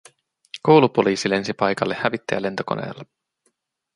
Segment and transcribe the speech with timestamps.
[0.61, 3.03] Koulupoliisi lensi paikalle hävittäjälentokoneella